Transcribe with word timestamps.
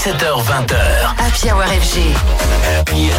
17h20h. 0.00 0.76
Happy 1.18 1.50
Hour 1.50 1.62
FG. 1.62 2.00
Happy 2.78 3.10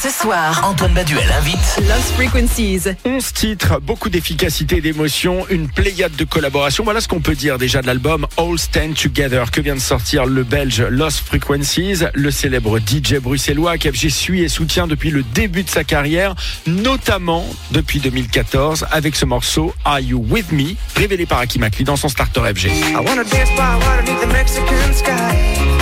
Ce 0.00 0.08
soir, 0.08 0.62
Antoine 0.64 0.94
Baduel 0.94 1.30
invite 1.38 1.58
Lost 1.86 2.14
Frequencies. 2.16 2.84
11 3.04 3.32
titres, 3.34 3.78
beaucoup 3.82 4.08
d'efficacité 4.08 4.78
et 4.78 4.80
d'émotion, 4.80 5.44
une 5.50 5.68
pléiade 5.68 6.16
de 6.16 6.24
collaborations. 6.24 6.82
Voilà 6.82 7.02
ce 7.02 7.08
qu'on 7.08 7.20
peut 7.20 7.34
dire 7.34 7.58
déjà 7.58 7.82
de 7.82 7.86
l'album 7.86 8.26
All 8.38 8.58
Stand 8.58 8.94
Together 8.94 9.50
que 9.50 9.60
vient 9.60 9.74
de 9.74 9.80
sortir 9.80 10.24
le 10.24 10.44
belge 10.44 10.80
Lost 10.80 11.20
Frequencies, 11.26 12.04
le 12.14 12.30
célèbre 12.30 12.78
DJ 12.78 13.16
bruxellois 13.16 13.76
qu'FG 13.76 14.08
suit 14.08 14.42
et 14.42 14.48
soutient 14.48 14.86
depuis 14.86 15.10
le 15.10 15.24
début 15.34 15.62
de 15.62 15.68
sa 15.68 15.84
carrière, 15.84 16.34
notamment 16.66 17.44
depuis 17.70 18.00
2014 18.00 18.86
avec 18.90 19.14
ce 19.14 19.26
morceau 19.26 19.74
Are 19.84 20.00
You 20.00 20.24
With 20.30 20.52
Me, 20.52 20.74
révélé 20.96 21.26
par 21.26 21.40
Aki 21.40 21.58
Makli 21.58 21.84
dans 21.84 21.96
son 21.96 22.08
starter 22.08 22.40
FG. 22.54 22.68
I 22.68 22.94
wanna 22.94 23.24
dance 23.24 23.50
by 23.50 23.76
water 23.84 24.04
the 24.22 24.32
Mexican 24.32 24.94
sky. 24.94 25.73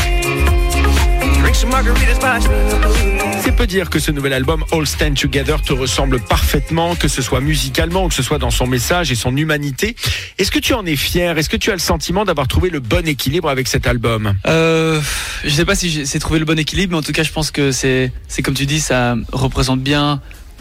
C'est 3.40 3.52
peu 3.54 3.66
dire 3.66 3.90
que 3.90 3.98
ce 3.98 4.10
nouvel 4.10 4.32
album 4.32 4.64
All 4.72 4.86
Stand 4.86 5.14
Together 5.14 5.60
te 5.60 5.72
ressemble 5.72 6.20
parfaitement, 6.20 6.94
que 6.94 7.08
ce 7.08 7.20
soit 7.20 7.40
musicalement 7.40 8.04
ou 8.04 8.08
que 8.08 8.14
ce 8.14 8.22
soit 8.22 8.38
dans 8.38 8.50
son 8.50 8.66
message 8.66 9.12
et 9.12 9.14
son 9.14 9.36
humanité. 9.36 9.94
Est-ce 10.38 10.50
que 10.50 10.58
tu 10.58 10.72
en 10.72 10.86
es 10.86 10.96
fier? 10.96 11.36
Est-ce 11.36 11.50
que 11.50 11.56
tu 11.56 11.70
as 11.70 11.74
le 11.74 11.78
sentiment 11.78 12.24
d'avoir 12.24 12.48
trouvé 12.48 12.70
le 12.70 12.80
bon 12.80 13.06
équilibre 13.06 13.50
avec 13.50 13.68
cet 13.68 13.86
album? 13.86 14.34
Euh, 14.46 15.00
je 15.44 15.50
sais 15.50 15.64
pas 15.64 15.74
si 15.74 15.90
j'ai 15.90 16.06
c'est 16.06 16.18
trouvé 16.18 16.38
le 16.38 16.44
bon 16.46 16.58
équilibre, 16.58 16.92
mais 16.92 16.98
en 16.98 17.02
tout 17.02 17.12
cas, 17.12 17.22
je 17.22 17.32
pense 17.32 17.50
que 17.50 17.70
c'est, 17.70 18.12
c'est 18.28 18.42
comme 18.42 18.54
tu 18.54 18.66
dis, 18.66 18.80
ça 18.80 19.16
représente 19.32 19.80
bien 19.80 20.20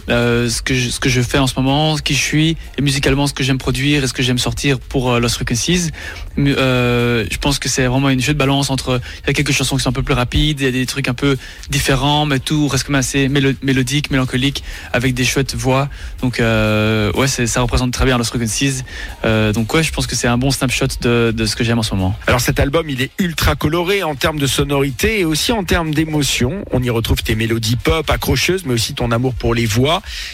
euh, 0.10 0.50
ce 0.50 0.62
que 0.62 0.74
je, 0.74 0.90
ce 0.90 1.00
que 1.00 1.10
je 1.10 1.22
fais 1.22 1.38
en 1.38 1.48
ce 1.48 1.54
moment, 1.56 1.96
qui 1.98 2.14
je 2.14 2.22
suis, 2.22 2.58
et 2.78 2.82
musicalement 2.82 3.28
ce 3.28 3.34
que 3.34 3.44
j'aime 3.44 3.58
produire 3.58 4.04
et 4.04 4.08
ce 4.08 4.14
que 4.14 4.24
j'aime 4.24 4.38
sortir 4.38 4.80
pour 4.80 5.12
euh, 5.12 5.20
Lost 5.20 5.36
Frequencies. 5.36 5.92
Euh, 6.38 7.26
je 7.30 7.38
pense 7.38 7.60
que 7.60 7.70
c'est 7.70 7.86
vraiment 7.86 8.10
une 8.10 8.22
chouette 8.22 8.38
balance 8.38 8.70
entre 8.70 9.02
il 9.24 9.28
y 9.28 9.30
a 9.30 9.34
quelques 9.34 9.52
chansons 9.52 9.76
qui 9.78 9.84
sont 9.84 9.90
un 9.90 9.94
peu 9.94 10.04
plus 10.04 10.14
rapides, 10.14 10.62
il 10.62 10.64
y 10.64 10.68
a 10.68 10.72
des 10.72 10.86
trucs 10.86 11.08
un 11.08 11.14
peu 11.14 11.38
différents, 11.70 12.26
mais 12.26 12.40
tout 12.40 12.68
reste 12.68 12.86
quand 12.86 12.94
même 12.94 13.00
assez 13.00 13.28
mélo- 13.28 13.56
mélodique, 13.62 14.12
mélancolique, 14.12 14.64
avec 14.94 15.14
des 15.14 15.26
chouettes 15.26 15.56
voix. 15.56 15.90
Donc 16.22 16.40
ouais, 16.40 17.28
ça 17.28 17.62
représente 17.62 17.92
très 17.92 18.06
bien 18.06 18.18
Lost 18.18 18.30
Frequencies. 18.30 18.84
Donc 19.24 19.74
ouais, 19.74 19.84
je 19.84 19.92
pense 19.92 20.08
que 20.08 20.16
c'est 20.16 20.28
un 20.28 20.38
bon 20.38 20.52
snapshot 20.52 20.88
de, 21.02 21.34
de 21.36 21.46
ce 21.46 21.56
que 21.56 21.64
j'aime 21.64 21.80
en 21.80 21.84
ce 21.84 21.94
moment. 21.94 22.16
Alors 22.28 22.40
cet 22.42 22.60
album, 22.60 22.90
il 22.90 23.02
est 23.02 23.12
ultra 23.20 23.56
coloré 23.56 24.04
en 24.04 24.16
termes 24.16 24.40
de 24.40 24.48
sonorité 24.48 25.20
et 25.20 25.26
aussi 25.26 25.52
en 25.52 25.64
termes 25.64 25.94
d'émotion. 25.94 26.64
On 26.72 26.82
y 26.82 26.90
retrouve 26.90 27.22
tes 27.24 27.36
mélodies 27.36 27.76
pop 27.76 28.10
accrocheuses, 28.10 28.64
mais 28.66 28.74
aussi 28.74 28.94
ton 28.94 29.12
amour 29.12 29.34
pour 29.34 29.54
les 29.54 29.66
voix. 29.66 29.91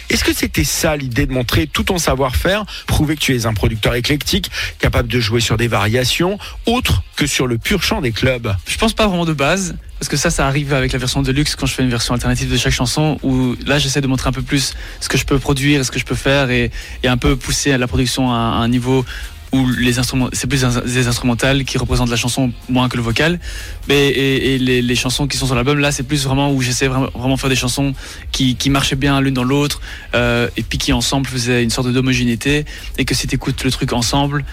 Est-ce 0.09 0.23
que 0.23 0.33
c'était 0.33 0.63
ça 0.63 0.95
l'idée 0.95 1.25
de 1.25 1.31
montrer 1.31 1.67
tout 1.67 1.83
ton 1.83 1.97
savoir-faire, 1.97 2.65
prouver 2.85 3.15
que 3.15 3.21
tu 3.21 3.35
es 3.35 3.45
un 3.45 3.53
producteur 3.53 3.95
éclectique, 3.95 4.51
capable 4.79 5.07
de 5.07 5.19
jouer 5.19 5.41
sur 5.41 5.57
des 5.57 5.67
variations, 5.67 6.37
autres 6.65 7.03
que 7.15 7.25
sur 7.25 7.47
le 7.47 7.57
pur 7.57 7.81
chant 7.83 8.01
des 8.01 8.11
clubs? 8.11 8.53
Je 8.67 8.77
pense 8.77 8.93
pas 8.93 9.07
vraiment 9.07 9.25
de 9.25 9.33
base, 9.33 9.75
parce 9.99 10.09
que 10.09 10.17
ça, 10.17 10.29
ça 10.29 10.45
arrive 10.45 10.73
avec 10.73 10.93
la 10.93 10.99
version 10.99 11.21
de 11.21 11.31
luxe 11.31 11.55
quand 11.55 11.65
je 11.65 11.73
fais 11.73 11.83
une 11.83 11.89
version 11.89 12.13
alternative 12.13 12.51
de 12.51 12.57
chaque 12.57 12.73
chanson, 12.73 13.19
où 13.23 13.55
là, 13.65 13.79
j'essaie 13.79 14.01
de 14.01 14.07
montrer 14.07 14.29
un 14.29 14.33
peu 14.33 14.41
plus 14.41 14.75
ce 14.99 15.09
que 15.09 15.17
je 15.17 15.25
peux 15.25 15.39
produire 15.39 15.83
ce 15.83 15.91
que 15.91 15.99
je 15.99 16.05
peux 16.05 16.15
faire, 16.15 16.49
et, 16.49 16.71
un 17.03 17.17
peu 17.17 17.35
pousser 17.35 17.77
la 17.77 17.87
production 17.87 18.31
à 18.31 18.35
un 18.35 18.67
niveau 18.67 19.05
où 19.51 19.67
les 19.69 19.99
instruments, 19.99 20.29
c'est 20.33 20.47
plus 20.47 20.63
des 20.85 21.07
instrumentales 21.07 21.63
qui 21.63 21.77
représentent 21.77 22.09
la 22.09 22.17
chanson 22.17 22.51
moins 22.69 22.89
que 22.89 22.97
le 22.97 23.03
vocal. 23.03 23.39
Mais 23.87 24.09
et, 24.09 24.57
les, 24.57 24.95
chansons 24.95 25.27
qui 25.27 25.37
sont 25.37 25.45
sur 25.45 25.55
l'album, 25.55 25.79
là, 25.79 25.91
c'est 25.91 26.03
plus 26.03 26.25
vraiment 26.25 26.51
où 26.51 26.61
j'essaie 26.61 26.87
vraiment, 26.87 27.09
vraiment 27.15 27.37
faire 27.37 27.49
des 27.49 27.55
chansons 27.55 27.93
qui, 28.31 28.57
marchaient 28.69 28.95
bien 28.95 29.21
l'une 29.21 29.33
dans 29.33 29.43
l'autre, 29.43 29.81
euh, 30.13 30.49
et 30.57 30.63
puis 30.63 30.77
qui 30.77 30.91
ensemble 30.91 31.27
faisaient 31.27 31.63
une 31.63 31.69
sorte 31.69 31.87
d'homogénéité, 31.87 32.65
et 32.97 33.05
que 33.05 33.15
si 33.15 33.27
t'écoutes 33.27 33.63
le 33.63 33.71
truc 33.71 33.93
ensemble, 33.93 34.43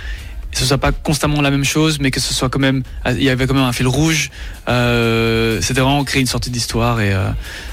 ce 0.52 0.64
soit 0.64 0.78
pas 0.78 0.92
constamment 0.92 1.40
la 1.42 1.50
même 1.50 1.64
chose, 1.64 1.98
mais 1.98 2.10
que 2.10 2.20
ce 2.20 2.32
soit 2.32 2.48
quand 2.48 2.60
même, 2.60 2.82
il 3.06 3.22
y 3.22 3.28
avait 3.28 3.46
quand 3.46 3.54
même 3.54 3.64
un 3.64 3.72
fil 3.72 3.88
rouge. 3.88 4.30
Euh, 4.68 5.60
c'était 5.60 5.80
vraiment 5.80 6.04
créer 6.04 6.20
une 6.20 6.26
sorte 6.26 6.48
d'histoire 6.48 7.00
et 7.00 7.12
euh, 7.12 7.28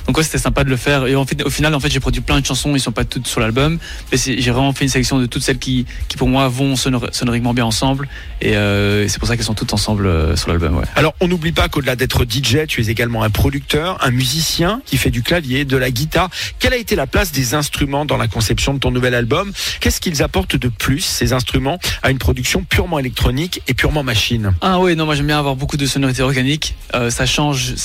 donc 0.08 0.18
ouais, 0.18 0.24
c'était 0.24 0.38
sympa 0.38 0.64
de 0.64 0.70
le 0.70 0.78
faire. 0.78 1.08
Et 1.08 1.16
en 1.16 1.26
fait, 1.26 1.42
au 1.44 1.50
final, 1.50 1.74
en 1.74 1.80
fait, 1.80 1.90
j'ai 1.90 2.00
produit 2.00 2.22
plein 2.22 2.40
de 2.40 2.46
chansons, 2.46 2.76
ils 2.76 2.80
sont 2.80 2.92
pas 2.92 3.06
toutes 3.06 3.28
sur 3.28 3.40
l'album, 3.40 3.78
mais 4.12 4.18
j'ai 4.18 4.52
vraiment 4.52 4.74
fait 4.74 4.84
une 4.86 4.90
sélection 4.90 5.20
de 5.20 5.26
toutes 5.26 5.44
celles 5.44 5.58
qui, 5.60 5.86
qui 6.08 6.18
pour 6.18 6.28
moi 6.28 6.48
vont 6.48 6.76
sonor- 6.76 7.14
sonoriquement 7.14 7.54
bien 7.54 7.66
ensemble 7.66 8.08
et 8.42 8.56
euh, 8.58 9.08
c'est 9.08 9.20
pour 9.20 9.28
ça 9.28 9.36
qu'elles 9.36 9.46
sont 9.46 9.54
toutes 9.54 9.74
ensemble 9.74 10.38
sur 10.38 10.50
l'album. 10.50 10.78
Ouais. 10.78 10.86
Alors, 10.96 11.14
on 11.22 11.28
n'oublie 11.28 11.52
pas 11.52 11.70
qu'au-delà 11.70 11.96
d'être 11.96 12.26
DJ, 12.26 12.66
tu 12.68 12.82
es 12.82 12.88
également 12.88 13.24
un 13.24 13.30
producteur, 13.30 13.98
un 14.04 14.12
musicien 14.12 14.82
qui 14.86 14.98
fait 14.98 15.12
du 15.12 15.24
clavier, 15.24 15.66
de 15.66 15.78
la 15.78 15.92
guitare. 15.92 16.30
Quelle 16.60 16.74
a 16.74 16.78
été 16.78 16.96
la 16.96 17.08
place 17.08 17.32
des 17.32 17.54
instruments 17.54 18.06
dans 18.06 18.18
la 18.18 18.28
conception 18.28 18.74
de 18.74 18.80
ton 18.80 18.92
nouvel 18.92 19.14
album? 19.16 19.52
Qu'est-ce 19.80 20.02
qu'ils 20.02 20.22
apportent 20.24 20.56
de 20.56 20.68
plus, 20.68 21.02
ces 21.02 21.34
instruments, 21.34 21.80
à 22.04 22.12
une 22.12 22.18
production 22.18 22.64
purement 22.64 23.00
électronique 23.00 23.62
et 23.68 23.74
purement 23.74 24.04
machine? 24.04 24.54
Ah 24.62 24.80
oui, 24.80 24.96
non, 24.96 25.06
moi 25.06 25.16
j'aime 25.16 25.28
bien 25.28 25.40
avoir 25.40 25.56
beaucoup 25.56 25.78
de 25.78 25.86
sonorités 25.86 26.22
organiques. 26.22 26.76
Euh, 26.94 27.10
ça 27.10 27.26
change, 27.26 27.76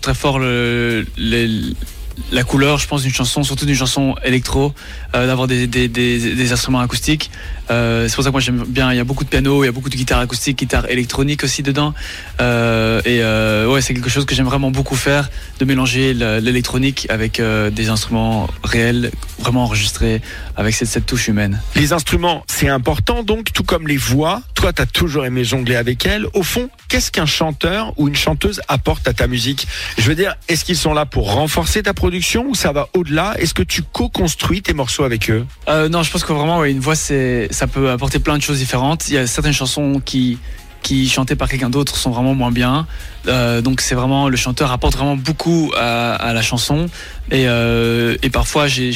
très 0.00 0.14
fort 0.14 0.40
la 2.32 2.42
couleur, 2.42 2.78
je 2.78 2.88
pense, 2.88 3.02
d'une 3.02 3.12
chanson, 3.12 3.44
surtout 3.44 3.64
d'une 3.64 3.76
chanson 3.76 4.16
électro, 4.24 4.74
euh, 5.14 5.26
d'avoir 5.26 5.46
des 5.46 6.52
instruments 6.52 6.80
acoustiques. 6.80 7.30
Euh, 7.70 8.08
c'est 8.08 8.14
pour 8.14 8.24
ça 8.24 8.30
que 8.30 8.32
moi 8.32 8.40
j'aime 8.40 8.64
bien. 8.66 8.92
Il 8.92 8.96
y 8.96 9.00
a 9.00 9.04
beaucoup 9.04 9.24
de 9.24 9.28
piano, 9.28 9.62
il 9.62 9.66
y 9.66 9.68
a 9.68 9.72
beaucoup 9.72 9.90
de 9.90 9.96
guitare 9.96 10.20
acoustique, 10.20 10.58
guitare 10.58 10.88
électronique 10.90 11.44
aussi 11.44 11.62
dedans. 11.62 11.94
Euh, 12.40 13.00
et 13.04 13.20
euh, 13.22 13.66
ouais, 13.68 13.80
c'est 13.80 13.94
quelque 13.94 14.10
chose 14.10 14.24
que 14.26 14.34
j'aime 14.34 14.46
vraiment 14.46 14.70
beaucoup 14.70 14.96
faire, 14.96 15.28
de 15.58 15.64
mélanger 15.64 16.14
le- 16.14 16.38
l'électronique 16.38 17.06
avec 17.10 17.40
des 17.40 17.88
instruments 17.88 18.48
réels, 18.64 19.10
vraiment 19.38 19.64
enregistrés 19.64 20.20
avec 20.56 20.74
cette, 20.74 20.88
cette 20.88 21.06
touche 21.06 21.28
humaine. 21.28 21.60
Les 21.74 21.92
instruments, 21.92 22.44
c'est 22.46 22.68
important 22.68 23.22
donc, 23.22 23.52
tout 23.52 23.62
comme 23.64 23.86
les 23.86 23.96
voix. 23.96 24.42
Toi, 24.54 24.72
tu 24.72 24.82
as 24.82 24.86
toujours 24.86 25.24
aimé 25.24 25.44
jongler 25.44 25.76
avec 25.76 26.04
elles. 26.06 26.26
Au 26.34 26.42
fond, 26.42 26.68
qu'est-ce 26.88 27.10
qu'un 27.10 27.26
chanteur 27.26 27.92
ou 27.96 28.08
une 28.08 28.16
chanteuse 28.16 28.60
apporte 28.68 29.06
à 29.06 29.12
ta 29.12 29.26
musique? 29.26 29.66
Je 29.98 30.02
veux 30.08 30.14
dire, 30.14 30.36
est-ce 30.48 30.64
qu'ils 30.64 30.76
sont 30.76 30.94
là 30.94 31.06
pour 31.06 31.32
renforcer 31.32 31.82
ta 31.82 31.94
production 31.94 32.46
ou 32.48 32.54
ça 32.54 32.72
va 32.72 32.88
au-delà? 32.94 33.34
Est-ce 33.38 33.54
que 33.54 33.62
tu 33.62 33.82
co-construis 33.82 34.62
tes 34.62 34.74
morceaux 34.74 35.04
avec 35.04 35.30
eux? 35.30 35.44
Euh, 35.68 35.88
non, 35.88 36.02
je 36.02 36.10
pense 36.10 36.24
que 36.24 36.32
vraiment, 36.32 36.58
ouais, 36.58 36.70
une 36.70 36.80
voix, 36.80 36.94
c'est, 36.96 37.48
ça 37.58 37.66
peut 37.66 37.90
apporter 37.90 38.20
plein 38.20 38.36
de 38.36 38.42
choses 38.42 38.58
différentes. 38.58 39.08
Il 39.08 39.14
y 39.14 39.18
a 39.18 39.26
certaines 39.26 39.52
chansons 39.52 40.00
qui, 40.04 40.38
qui 40.80 41.08
chantées 41.08 41.34
par 41.34 41.48
quelqu'un 41.48 41.70
d'autre 41.70 41.96
sont 41.96 42.12
vraiment 42.12 42.32
moins 42.32 42.52
bien. 42.52 42.86
Euh, 43.26 43.60
donc 43.62 43.80
c'est 43.80 43.96
vraiment 43.96 44.28
le 44.28 44.36
chanteur 44.36 44.70
apporte 44.70 44.94
vraiment 44.94 45.16
beaucoup 45.16 45.72
à, 45.76 46.32
la 46.32 46.40
chanson. 46.40 46.86
Et, 47.32 47.48
euh, 47.48 48.16
et 48.22 48.30
parfois 48.30 48.68
j'ai, 48.68 48.92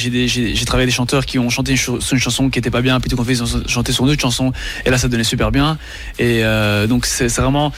travaillé 0.65 0.85
des 0.85 0.93
chanteurs 0.93 1.25
qui 1.25 1.39
ont 1.39 1.49
chanté 1.49 1.71
une, 1.71 1.77
sur 1.77 1.99
une 2.13 2.19
chanson 2.19 2.49
qui 2.49 2.57
était 2.57 2.71
pas 2.71 2.81
bien, 2.81 3.01
tout 3.01 3.17
qu'on 3.17 3.25
fait 3.25 3.33
ils 3.33 3.43
ont 3.43 3.67
chanté 3.67 3.91
sur 3.91 4.05
une 4.05 4.11
autre 4.11 4.21
chanson, 4.21 4.53
et 4.85 4.89
là 4.89 4.97
ça 4.97 5.09
donnait 5.09 5.25
super 5.25 5.51
bien. 5.51 5.77
Et 6.17 6.45
euh, 6.45 6.87
donc 6.87 7.05
c'est, 7.05 7.27
vraiment, 7.27 7.73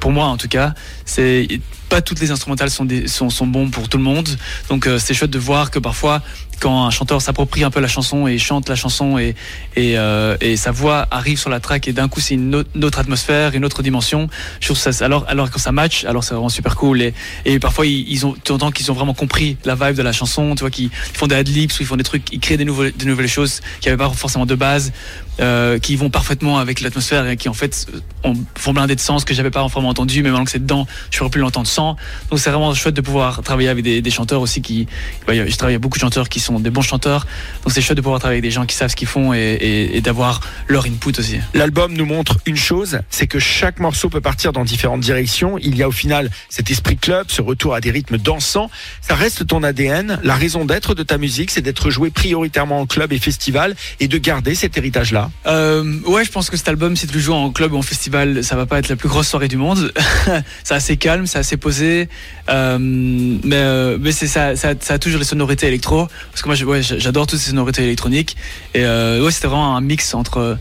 pour 0.00 0.10
moi 0.10 0.26
en 0.26 0.36
tout 0.36 0.48
cas, 0.48 0.74
c'est 1.04 1.46
pas 1.88 2.02
toutes 2.02 2.20
les 2.20 2.30
instrumentales 2.30 2.70
sont, 2.70 2.84
des, 2.84 3.08
sont, 3.08 3.30
sont 3.30 3.46
bons 3.46 3.70
pour 3.70 3.88
tout 3.88 3.98
le 3.98 4.04
monde. 4.04 4.28
Donc 4.68 4.86
euh, 4.86 4.98
c'est 4.98 5.14
chouette 5.14 5.30
de 5.30 5.38
voir 5.38 5.70
que 5.70 5.78
parfois 5.78 6.22
quand 6.60 6.84
un 6.84 6.90
chanteur 6.90 7.20
s'approprie 7.22 7.64
un 7.64 7.70
peu 7.70 7.80
la 7.80 7.88
chanson 7.88 8.26
et 8.26 8.38
chante 8.38 8.68
la 8.68 8.76
chanson 8.76 9.18
et, 9.18 9.34
et, 9.76 9.98
euh, 9.98 10.36
et 10.40 10.56
sa 10.56 10.70
voix 10.70 11.06
arrive 11.10 11.38
sur 11.38 11.50
la 11.50 11.60
track 11.60 11.88
et 11.88 11.92
d'un 11.92 12.08
coup 12.08 12.20
c'est 12.20 12.34
une 12.34 12.54
autre, 12.54 12.98
atmosphère, 12.98 13.54
une 13.54 13.64
autre 13.64 13.82
dimension. 13.82 14.28
Je 14.60 14.66
trouve 14.66 14.78
ça, 14.78 15.04
alors, 15.04 15.24
alors 15.28 15.50
quand 15.50 15.58
ça 15.58 15.72
match, 15.72 16.04
alors 16.04 16.24
c'est 16.24 16.34
vraiment 16.34 16.48
super 16.48 16.76
cool. 16.76 17.02
Et, 17.02 17.14
et 17.44 17.58
parfois 17.58 17.86
ils, 17.86 18.26
ont, 18.26 18.34
tu 18.42 18.52
entends 18.52 18.70
qu'ils 18.70 18.90
ont 18.90 18.94
vraiment 18.94 19.14
compris 19.14 19.56
la 19.64 19.74
vibe 19.74 19.96
de 19.96 20.02
la 20.02 20.12
chanson, 20.12 20.54
tu 20.54 20.60
vois, 20.60 20.70
qu'ils 20.70 20.86
ils 20.86 21.16
font 21.16 21.26
des 21.26 21.36
adlibs 21.36 21.70
ou 21.70 21.76
ils 21.80 21.86
font 21.86 21.96
des 21.96 22.04
trucs, 22.04 22.32
ils 22.32 22.40
créent 22.40 22.56
des, 22.56 22.64
des 22.64 23.04
nouvelles 23.04 23.28
choses 23.28 23.60
qui 23.80 23.88
n'avaient 23.88 24.02
pas 24.02 24.10
forcément 24.10 24.46
de 24.46 24.54
base, 24.54 24.92
euh, 25.40 25.78
qui 25.78 25.96
vont 25.96 26.10
parfaitement 26.10 26.58
avec 26.58 26.80
l'atmosphère 26.80 27.26
et 27.28 27.36
qui 27.36 27.48
en 27.48 27.54
fait 27.54 27.86
ont, 28.24 28.34
font 28.56 28.72
blindé 28.72 28.94
de 28.94 29.00
sens 29.00 29.24
que 29.24 29.34
j'avais 29.34 29.50
pas 29.50 29.66
vraiment 29.66 29.88
entendu, 29.88 30.22
mais 30.22 30.30
maintenant 30.30 30.44
que 30.44 30.50
c'est 30.50 30.58
dedans, 30.58 30.86
je 31.10 31.18
pourrais 31.18 31.30
plus 31.30 31.40
l'entendre 31.40 31.66
sans. 31.66 31.96
Donc 32.30 32.38
c'est 32.38 32.50
vraiment 32.50 32.74
chouette 32.74 32.94
de 32.94 33.00
pouvoir 33.00 33.42
travailler 33.42 33.68
avec 33.68 33.84
des, 33.84 34.02
des 34.02 34.10
chanteurs 34.10 34.40
aussi 34.40 34.62
qui, 34.62 34.86
bah, 35.26 35.34
je 35.34 35.56
travaille 35.56 35.74
avec 35.74 35.82
beaucoup 35.82 35.98
de 35.98 36.02
chanteurs 36.02 36.28
qui 36.28 36.40
sont 36.40 36.60
des 36.60 36.70
bons 36.70 36.82
chanteurs, 36.82 37.26
donc 37.64 37.72
c'est 37.72 37.80
chouette 37.80 37.96
de 37.96 38.02
pouvoir 38.02 38.20
travailler 38.20 38.38
avec 38.38 38.44
des 38.44 38.50
gens 38.50 38.66
qui 38.66 38.76
savent 38.76 38.90
ce 38.90 38.96
qu'ils 38.96 39.08
font 39.08 39.32
et, 39.32 39.38
et, 39.38 39.96
et 39.96 40.00
d'avoir 40.00 40.40
leur 40.66 40.86
input 40.86 41.12
aussi. 41.18 41.38
L'album 41.54 41.92
nous 41.92 42.06
montre 42.06 42.38
une 42.46 42.56
chose, 42.56 43.00
c'est 43.10 43.26
que 43.26 43.38
chaque 43.38 43.80
morceau 43.80 44.08
peut 44.08 44.20
partir 44.20 44.52
dans 44.52 44.64
différentes 44.64 45.00
directions. 45.00 45.58
Il 45.58 45.76
y 45.76 45.82
a 45.82 45.88
au 45.88 45.92
final 45.92 46.30
cet 46.48 46.70
esprit 46.70 46.96
club, 46.96 47.26
ce 47.28 47.42
retour 47.42 47.74
à 47.74 47.80
des 47.80 47.90
rythmes 47.90 48.18
dansants. 48.18 48.70
Ça 49.00 49.14
reste 49.14 49.46
ton 49.46 49.62
ADN. 49.62 50.20
La 50.22 50.34
raison 50.34 50.64
d'être 50.64 50.94
de 50.94 51.02
ta 51.02 51.18
musique, 51.18 51.50
c'est 51.50 51.62
d'être 51.62 51.90
joué 51.90 52.10
prioritairement 52.10 52.80
en 52.80 52.86
club 52.86 53.12
et 53.12 53.18
festival 53.18 53.74
et 54.00 54.08
de 54.08 54.18
garder 54.18 54.54
cet 54.54 54.76
héritage-là. 54.76 55.27
Euh, 55.46 56.00
ouais, 56.06 56.24
je 56.24 56.30
pense 56.30 56.50
que 56.50 56.56
cet 56.56 56.68
album, 56.68 56.96
si 56.96 57.06
tu 57.06 57.14
le 57.14 57.20
joues 57.20 57.32
en 57.32 57.50
club 57.50 57.72
ou 57.72 57.76
en 57.76 57.82
festival, 57.82 58.44
ça 58.44 58.56
va 58.56 58.66
pas 58.66 58.78
être 58.78 58.88
la 58.88 58.96
plus 58.96 59.08
grosse 59.08 59.28
soirée 59.28 59.48
du 59.48 59.56
monde. 59.56 59.92
c'est 60.64 60.74
assez 60.74 60.96
calme, 60.96 61.26
c'est 61.26 61.38
assez 61.38 61.56
posé, 61.56 62.08
euh, 62.48 62.78
mais, 62.78 63.56
euh, 63.56 64.12
ça, 64.12 64.52
a 64.88 64.98
toujours 64.98 65.18
les 65.18 65.24
sonorités 65.24 65.66
électro. 65.66 66.08
Parce 66.30 66.42
que 66.42 66.66
moi, 66.66 66.80
j'adore 66.80 67.26
toutes 67.26 67.38
ces 67.38 67.50
sonorités 67.50 67.82
électroniques. 67.82 68.36
Et 68.74 68.84
ouais, 68.84 69.30
c'était 69.30 69.48
vraiment 69.48 69.76
un 69.76 69.80
mix 69.80 70.14
entre 70.14 70.58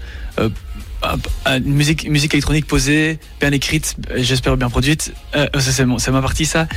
une 1.45 1.73
musique, 1.73 2.33
électronique 2.33 2.65
posée, 2.65 3.19
bien 3.39 3.51
écrite, 3.51 3.95
j'espère 4.15 4.57
bien 4.57 4.69
produite. 4.69 5.13
C'est 5.59 6.11
ma 6.11 6.21
partie 6.21 6.45
ça. 6.45 6.67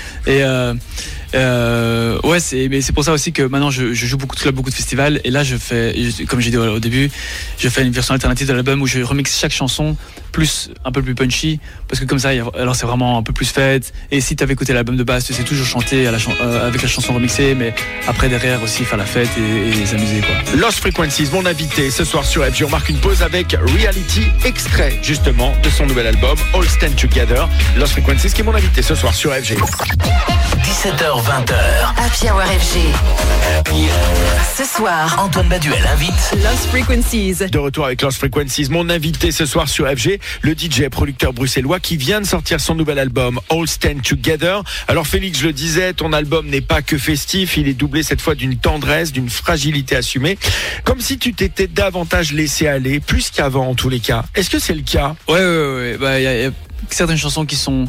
Euh, 1.35 2.19
ouais, 2.25 2.41
c'est 2.41 2.69
mais 2.69 2.81
c'est 2.81 2.93
pour 2.93 3.05
ça 3.05 3.13
aussi 3.13 3.33
que 3.33 3.43
maintenant 3.43 3.71
je, 3.71 3.95
je 3.95 4.07
joue 4.07 4.17
beaucoup 4.17 4.35
de 4.37 4.41
clubs, 4.41 4.55
beaucoup 4.55 4.71
de 4.71 4.75
festivals, 4.75 5.21
et 5.25 5.31
là 5.31 5.45
je 5.45 5.57
fais, 5.57 5.95
je- 5.97 6.25
comme 6.25 6.41
j'ai 6.41 6.51
dit 6.51 6.57
au, 6.57 6.75
au 6.75 6.79
début, 6.81 7.11
je 7.59 7.69
fais 7.69 7.83
une 7.83 7.93
version 7.93 8.15
alternative 8.15 8.49
de 8.49 8.53
l'album 8.53 8.83
où 8.83 8.87
je 8.87 9.01
remixe 9.01 9.39
chaque 9.39 9.53
chanson 9.53 9.97
plus 10.33 10.71
un 10.85 10.93
peu 10.93 11.03
plus 11.03 11.15
punchy, 11.15 11.59
parce 11.89 12.01
que 12.01 12.05
comme 12.05 12.19
ça, 12.19 12.31
alors 12.59 12.77
c'est 12.77 12.87
vraiment 12.87 13.19
un 13.19 13.23
peu 13.23 13.33
plus 13.33 13.47
fête. 13.51 13.93
Et 14.11 14.21
si 14.21 14.37
tu 14.37 14.43
avais 14.45 14.53
écouté 14.53 14.73
l'album 14.73 14.97
de 14.97 15.03
base, 15.03 15.25
tu 15.25 15.35
sais 15.35 15.43
toujours 15.43 15.67
chanter 15.67 16.07
à 16.07 16.13
la 16.13 16.19
chan- 16.19 16.33
euh, 16.41 16.67
avec 16.69 16.83
la 16.83 16.89
chanson 16.89 17.13
remixée, 17.15 17.55
mais 17.55 17.75
après 18.07 18.29
derrière 18.29 18.63
aussi 18.63 18.85
faire 18.85 18.99
la 18.99 19.07
fête 19.07 19.29
et, 19.39 19.81
et 19.83 19.87
s'amuser 19.87 20.21
quoi. 20.21 20.57
Lost 20.59 20.79
Frequencies, 20.79 21.29
mon 21.33 21.47
invité 21.47 21.91
ce 21.91 22.05
soir 22.05 22.25
sur 22.25 22.45
FG. 22.45 22.65
On 22.65 22.71
marque 22.71 22.89
une 22.89 22.99
pause 22.99 23.23
avec 23.23 23.57
Reality, 23.77 24.23
extrait 24.45 24.99
justement 25.03 25.53
de 25.63 25.71
son 25.71 25.87
nouvel 25.87 26.07
album 26.09 26.37
All 26.55 26.69
Stand 26.69 26.95
Together. 26.97 27.49
Lost 27.77 27.93
Frequencies 27.93 28.31
qui 28.33 28.41
est 28.41 28.45
mon 28.45 28.55
invité 28.55 28.83
ce 28.83 28.95
soir 28.95 29.15
sur 29.15 29.33
FG. 29.33 29.57
17h20h. 31.25 31.55
Happy 31.99 32.31
Hour 32.31 32.41
FG. 32.45 32.79
Ce 34.57 34.65
soir, 34.65 35.17
Antoine 35.23 35.49
Baduel 35.49 35.85
invite 35.93 36.15
Lost 36.43 36.67
Frequencies. 36.71 37.35
De 37.51 37.59
retour 37.59 37.85
avec 37.85 38.01
Lost 38.01 38.17
Frequencies, 38.19 38.69
mon 38.71 38.89
invité 38.89 39.31
ce 39.31 39.45
soir 39.45 39.69
sur 39.69 39.87
FG, 39.87 40.19
le 40.41 40.53
DJ 40.55 40.89
producteur 40.91 41.35
bruxellois 41.35 41.79
qui 41.79 41.99
vient 41.99 42.23
de 42.23 42.27
sortir 42.27 42.59
son 42.59 42.75
nouvel 42.75 42.99
album 42.99 43.39
All 43.51 43.69
Stand 43.69 44.01
Together. 44.01 44.63
Alors 44.89 45.07
Félix, 45.07 45.39
je 45.41 45.49
le 45.49 45.53
disais, 45.53 45.93
ton 45.93 46.15
album 46.15 46.47
n'est 46.49 46.63
pas 46.63 46.81
que 46.81 46.97
festif, 46.97 47.59
il 47.59 47.69
est 47.69 47.75
doublé 47.75 48.03
cette 48.03 48.23
fois 48.23 48.35
d'une 48.35 48.57
tendresse, 48.57 49.13
d'une 49.13 49.29
fragilité 49.29 49.97
assumée, 49.97 50.39
comme 50.85 51.01
si 51.03 51.19
tu 51.19 51.35
t'étais 51.35 51.67
davantage 51.67 52.33
laissé 52.33 52.67
aller, 52.67 52.99
plus 52.99 53.29
qu'avant 53.31 53.69
en 53.69 53.75
tous 53.75 53.91
les 53.91 54.01
cas. 54.01 54.25
Est-ce 54.35 54.49
que 54.49 54.59
c'est 54.59 54.75
le 54.75 54.83
cas? 54.83 55.17
Ouais, 55.29 55.35
ouais, 55.35 55.75
ouais. 55.75 55.97
Bah, 56.01 56.13
a- 56.13 56.21
y 56.21 56.47
a 56.47 56.51
certaines 56.89 57.19
chansons 57.19 57.45
qui 57.45 57.57
sont 57.57 57.87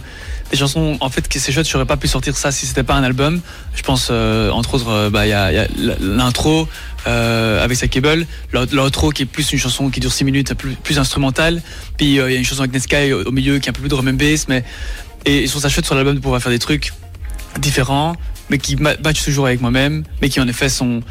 des 0.52 0.58
chansons 0.58 0.98
en 1.00 1.10
fait 1.10 1.28
que 1.28 1.40
c'est 1.40 1.52
chouette. 1.52 1.68
J'aurais 1.68 1.86
pas 1.86 1.98
pu 1.98 2.08
sortir 2.08 2.36
ça 2.36 2.52
si 2.52 2.66
c'était 2.66 2.84
pas 2.84 2.96
un 2.96 3.04
album. 3.04 3.42
Je 3.74 3.82
pense 3.82 4.10
euh, 4.12 4.52
entre 4.52 4.76
autres, 4.76 4.90
euh, 4.90 5.10
bah 5.10 5.26
il 5.26 5.30
y 5.30 5.34
a, 5.34 5.68
l'intro 6.00 6.68
euh, 7.08 7.64
avec 7.64 7.78
sa 7.78 7.88
cable, 7.88 8.28
l'out- 8.52 8.72
l'outro 8.74 9.10
qui 9.12 9.24
est 9.24 9.26
plus 9.26 9.52
une 9.52 9.60
chanson 9.60 9.90
qui 9.90 10.00
dure 10.00 10.12
6 10.12 10.24
minutes, 10.26 10.54
plus, 10.54 10.74
plus 10.76 11.00
instrumentale. 11.00 11.62
Puis 11.98 12.08
il 12.08 12.14
y 12.14 12.20
a 12.22 12.28
une 12.30 12.46
chanson 12.46 12.62
avec 12.62 12.74
Netsky 12.74 13.14
au, 13.14 13.32
milieu 13.32 13.60
qui 13.60 13.68
est 13.68 13.72
un 13.72 13.74
peu 13.74 13.82
plus 13.82 13.90
drum 13.90 14.08
and 14.08 14.14
bass, 14.14 14.48
mais 14.48 14.64
et 15.26 15.46
je 15.46 15.52
trouve 15.52 15.68
sur 15.84 15.96
l'album 15.96 16.16
de 16.16 16.20
pouvoir 16.20 16.42
faire 16.42 16.52
des 16.52 16.60
trucs 16.60 16.94
différents, 17.60 18.16
mais 18.50 18.58
qui 18.58 18.76
matchent 18.76 19.24
toujours 19.24 19.48
avec 19.48 19.62
moi-même, 19.62 20.04
mais 20.22 20.30
qui 20.30 20.40
en 20.40 20.48
effet 20.48 20.70
sont 20.70 21.02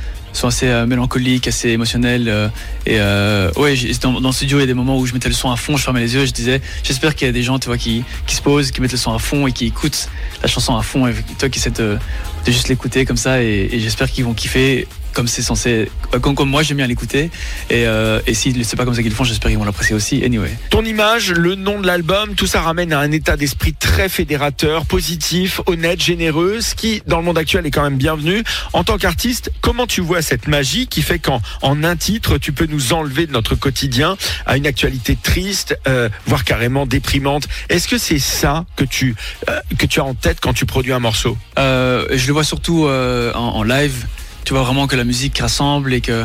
assez 0.43 0.69
euh, 0.69 0.87
mélancoliques, 0.87 1.49
assez 1.49 1.71
émotionnels. 1.71 2.29
euh, 2.29 2.49
et 2.87 2.97
euh, 2.99 3.51
ouais, 3.57 3.75
dans, 4.03 4.21
dans 4.21 4.29
le 4.29 4.35
studio, 4.35 4.59
il 4.59 4.61
y 4.61 4.65
a 4.65 4.67
des 4.67 4.75
moments 4.75 4.99
où 4.99 5.07
je 5.07 5.15
mettais 5.15 5.29
le 5.29 5.35
son 5.35 5.51
à 5.51 5.57
fond, 5.57 5.77
je 5.77 5.83
fermais 5.83 6.01
les 6.01 6.15
yeux, 6.15 6.27
je 6.27 6.33
disais, 6.33 6.61
j'espère 6.83 7.15
qu'il 7.15 7.27
y 7.27 7.31
a 7.31 7.33
des 7.33 7.43
gens, 7.43 7.59
tu 7.59 7.67
vois, 7.67 7.79
qui, 7.79 8.05
se 8.27 8.43
posent, 8.43 8.71
qui 8.71 8.81
mettent 8.81 8.93
le 8.93 8.99
son 8.99 9.13
à 9.13 9.19
fond 9.19 9.47
et 9.47 9.53
qui 9.53 9.67
écoutent 9.67 10.09
la 10.43 10.49
chanson 10.49 10.77
à 10.77 10.83
fond, 10.83 11.07
et 11.07 11.15
toi 11.39 11.49
qui 11.49 11.59
essaie 11.59 11.71
de, 11.71 11.99
juste 12.47 12.69
l'écouter 12.69 13.05
comme 13.05 13.17
ça, 13.17 13.43
et, 13.43 13.69
et 13.73 13.81
j'espère 13.81 14.11
qu'ils 14.11 14.25
vont 14.25 14.35
kiffer 14.35 14.87
comme 15.13 15.29
c'est 15.29 15.43
censé, 15.43 15.91
euh, 16.15 16.19
comme, 16.19 16.35
comme 16.35 16.51
moi 16.51 16.63
j'aime 16.63 16.79
bien 16.79 16.87
l'écouter, 16.87 17.31
et, 17.71 17.87
euh, 17.87 18.21
et 18.27 18.35
si 18.35 18.65
c'est 18.65 18.77
pas 18.77 18.85
comme 18.85 18.95
ça 18.95 19.03
qu'ils 19.03 19.11
le 19.11 19.17
font, 19.17 19.25
j'espère 19.25 19.51
qu'ils 19.51 19.59
vont 19.59 19.65
l'apprécier 19.65 19.95
aussi. 19.95 20.23
Anyway. 20.25 20.51
Ton 20.71 20.85
image, 20.85 21.33
le 21.33 21.55
nom 21.55 21.81
de 21.81 21.87
l'album, 21.87 22.35
tout 22.35 22.47
ça 22.47 22.61
ramène 22.61 22.93
à 22.93 23.01
un 23.01 23.13
état 23.13 23.37
d'esprit 23.37 23.75
très 23.75 24.09
fédérateur, 24.09 24.87
positif, 24.87 25.61
honnête, 25.67 26.01
généreux, 26.03 26.61
ce 26.61 26.75
qui, 26.75 27.03
dans 27.07 27.19
le 27.19 27.25
monde 27.25 27.39
actuel, 27.39 27.67
est 27.67 27.71
quand 27.71 27.83
même 27.83 27.97
bienvenu. 27.99 28.43
En 28.73 28.85
tant 28.85 28.99
qu'artiste, 28.99 29.51
comment 29.61 29.87
tu 29.87 30.01
vois 30.01 30.23
cette 30.23 30.49
magie 30.49 30.87
qui 30.87 31.03
fait 31.03 31.19
qu'en 31.19 31.41
en 31.63 31.85
un 31.85 31.97
titre, 31.97 32.39
tu 32.39 32.53
peux 32.53 32.67
nous 32.67 32.93
enlever 32.93 33.27
de 33.27 33.33
notre 33.33 33.55
quotidien 33.55 34.17
à 34.47 34.57
une 34.57 34.67
actualité 34.67 35.17
triste, 35.21 35.79
euh, 35.89 36.09
voire 36.27 36.45
carrément 36.45 36.87
déprimante? 36.87 37.49
Est-ce 37.69 37.89
que 37.89 37.99
c'est 37.99 38.19
ça 38.19 38.65
que 38.77 38.85
tu, 38.85 39.15
euh, 39.49 39.61
que 39.79 39.87
tu 39.87 40.01
as 40.01 40.05
en 40.05 40.15
tête 40.15 40.39
quand 40.41 40.53
tu 40.53 40.67
produis 40.67 40.93
un 40.93 41.01
morceau? 41.01 41.37
Euh, 41.59 42.07
je 42.13 42.27
le 42.27 42.33
vois 42.33 42.45
surtout 42.45 42.87
euh, 42.87 43.33
en, 43.35 43.57
en 43.57 43.63
live. 43.63 44.07
Tu 44.51 44.55
vois 44.55 44.65
vraiment 44.65 44.89
que 44.89 44.97
la 44.97 45.05
musique 45.05 45.39
rassemble 45.39 45.95
et 45.95 46.01
que 46.01 46.25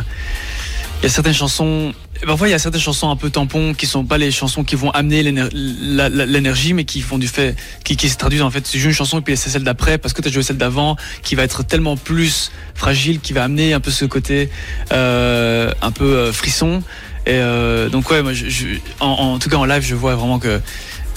il 0.98 1.04
y 1.04 1.06
a 1.06 1.10
certaines 1.10 1.36
chansons. 1.36 1.94
Parfois, 2.26 2.48
il 2.48 2.52
y 2.52 2.54
a 2.56 2.58
certaines 2.58 2.82
chansons 2.82 3.12
un 3.12 3.16
peu 3.16 3.30
tampons 3.30 3.76
qui 3.76 3.86
sont 3.86 4.04
pas 4.04 4.18
les 4.18 4.32
chansons 4.32 4.64
qui 4.64 4.76
vont 4.76 4.90
amener 4.90 5.22
l'énergie, 5.22 6.74
mais 6.74 6.86
qui 6.86 7.02
font 7.02 7.20
du 7.20 7.28
fait, 7.28 7.56
qui, 7.84 8.10
se 8.10 8.18
traduisent 8.18 8.42
en 8.42 8.50
fait. 8.50 8.68
Joues 8.76 8.88
une 8.88 8.96
chanson 8.96 9.20
et 9.20 9.22
puis 9.22 9.38
c'est 9.38 9.52
celle 9.52 9.64
d'après 9.64 10.00
parce 10.00 10.16
que 10.16 10.24
tu 10.24 10.30
as 10.30 10.32
joué 10.32 10.42
celle 10.42 10.58
d'avant 10.58 10.96
qui 11.22 11.36
va 11.36 11.44
être 11.44 11.62
tellement 11.62 11.98
plus 11.98 12.52
fragile, 12.74 13.20
qui 13.20 13.32
va 13.32 13.44
amener 13.44 13.74
un 13.74 13.80
peu 13.80 13.92
ce 13.92 14.06
côté 14.06 14.50
euh, 14.92 15.72
un 15.84 15.92
peu 15.92 16.06
euh, 16.06 16.34
frisson. 16.34 16.82
Et 17.28 17.34
euh, 17.34 17.90
donc 17.90 18.10
ouais, 18.10 18.24
moi, 18.24 18.34
je, 18.34 18.66
en 19.02 19.38
tout 19.38 19.52
cas 19.52 19.58
en 19.58 19.66
live, 19.66 19.84
je 19.84 19.94
vois 19.94 20.16
vraiment 20.16 20.40
que 20.40 20.60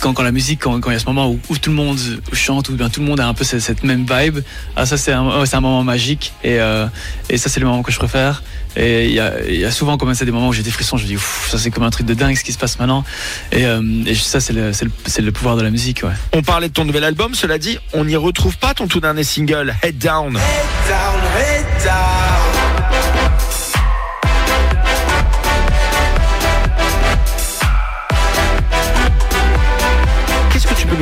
quand, 0.00 0.12
quand 0.12 0.22
la 0.22 0.32
musique, 0.32 0.60
quand, 0.62 0.80
quand 0.80 0.90
il 0.90 0.94
y 0.94 0.96
a 0.96 1.00
ce 1.00 1.06
moment 1.06 1.30
où, 1.30 1.38
où 1.48 1.58
tout 1.58 1.70
le 1.70 1.76
monde 1.76 1.98
chante, 2.32 2.68
où 2.68 2.74
bien 2.74 2.88
tout 2.88 3.00
le 3.00 3.06
monde 3.06 3.20
a 3.20 3.26
un 3.26 3.34
peu 3.34 3.44
cette, 3.44 3.60
cette 3.60 3.84
même 3.84 4.06
vibe, 4.08 4.40
ah, 4.76 4.86
ça 4.86 4.96
c'est 4.96 5.12
un, 5.12 5.28
un 5.28 5.60
moment 5.60 5.84
magique 5.84 6.32
et, 6.44 6.60
euh, 6.60 6.86
et 7.28 7.38
ça 7.38 7.48
c'est 7.48 7.60
le 7.60 7.66
moment 7.66 7.82
que 7.82 7.92
je 7.92 7.98
préfère. 7.98 8.42
Et 8.76 9.06
il 9.06 9.12
y 9.12 9.20
a, 9.20 9.32
il 9.48 9.58
y 9.58 9.64
a 9.64 9.70
souvent 9.70 9.96
comme 9.96 10.14
ça 10.14 10.24
des 10.24 10.30
moments 10.30 10.48
où 10.48 10.52
j'ai 10.52 10.62
des 10.62 10.70
frissons, 10.70 10.96
je 10.96 11.02
me 11.02 11.08
dis 11.08 11.16
Ouf, 11.16 11.48
ça 11.50 11.58
c'est 11.58 11.70
comme 11.70 11.84
un 11.84 11.90
truc 11.90 12.06
de 12.06 12.14
dingue 12.14 12.36
ce 12.36 12.44
qui 12.44 12.52
se 12.52 12.58
passe 12.58 12.78
maintenant. 12.78 13.04
Et, 13.52 13.64
euh, 13.64 13.82
et 14.06 14.14
ça 14.14 14.40
c'est 14.40 14.52
le, 14.52 14.72
c'est 14.72 14.84
le, 14.84 14.92
c'est 15.06 15.22
le 15.22 15.32
pouvoir 15.32 15.56
de 15.56 15.62
la 15.62 15.70
musique. 15.70 16.02
Ouais. 16.04 16.12
On 16.32 16.42
parlait 16.42 16.68
de 16.68 16.74
ton 16.74 16.84
nouvel 16.84 17.04
album, 17.04 17.34
cela 17.34 17.58
dit, 17.58 17.78
on 17.92 18.04
n'y 18.04 18.16
retrouve 18.16 18.56
pas 18.58 18.74
ton 18.74 18.86
tout 18.86 19.00
dernier 19.00 19.24
single, 19.24 19.74
Head 19.82 19.98
Down. 19.98 20.36
Head 20.36 20.42
down, 20.88 21.20
head 21.36 21.84
down. 21.84 22.27